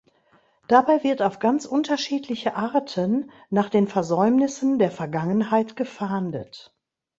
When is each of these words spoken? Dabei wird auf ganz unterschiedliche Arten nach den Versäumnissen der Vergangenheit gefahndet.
Dabei 0.67 1.03
wird 1.03 1.21
auf 1.21 1.37
ganz 1.37 1.65
unterschiedliche 1.65 2.55
Arten 2.55 3.29
nach 3.51 3.69
den 3.69 3.87
Versäumnissen 3.87 4.79
der 4.79 4.89
Vergangenheit 4.89 5.75
gefahndet. 5.75 6.73